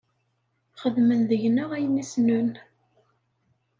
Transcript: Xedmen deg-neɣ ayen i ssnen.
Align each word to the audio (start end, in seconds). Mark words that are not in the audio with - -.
Xedmen 0.81 1.21
deg-neɣ 1.29 1.69
ayen 1.75 2.01
i 2.03 2.05
ssnen. 2.11 2.49